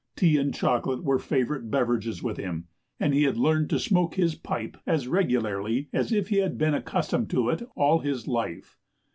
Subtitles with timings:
[0.15, 2.65] Tea and chocolate were favorite beverages with him,
[2.99, 6.73] and he had learned to smoke his pipe as regularly as if he had been
[6.73, 8.79] accustomed to it all his life.